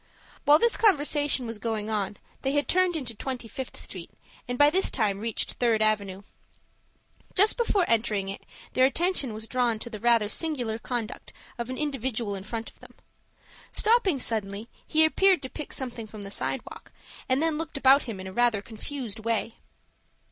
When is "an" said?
11.69-11.77